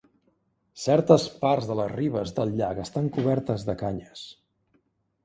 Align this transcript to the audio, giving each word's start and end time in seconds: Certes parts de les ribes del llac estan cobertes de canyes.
Certes 0.83 1.25
parts 1.43 1.67
de 1.71 1.75
les 1.79 1.91
ribes 1.93 2.33
del 2.39 2.53
llac 2.63 2.81
estan 2.85 3.11
cobertes 3.19 3.67
de 3.69 3.77
canyes. 3.83 4.25